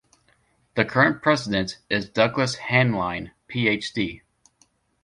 The 0.73 0.83
current 0.83 1.21
president 1.21 1.77
is 1.87 2.09
Douglas 2.09 2.55
Haneline, 2.55 3.33
PhD. 3.47 4.21